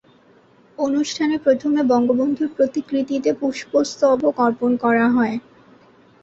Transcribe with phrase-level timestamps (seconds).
[0.77, 5.35] অনুষ্ঠানে প্রথমে বঙ্গবন্ধুর প্রতিকৃতিতে পুষ্পস্তবক অর্পণ করা হয়।